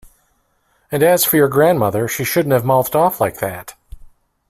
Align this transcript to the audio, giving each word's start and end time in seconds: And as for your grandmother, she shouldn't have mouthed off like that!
And 0.91 1.03
as 1.03 1.25
for 1.25 1.35
your 1.35 1.47
grandmother, 1.47 2.07
she 2.07 2.23
shouldn't 2.23 2.53
have 2.53 2.65
mouthed 2.65 2.95
off 2.95 3.21
like 3.21 3.37
that! 3.37 3.75